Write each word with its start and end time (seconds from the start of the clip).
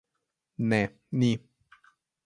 Ne, 0.71 0.81
ni. 1.11 1.31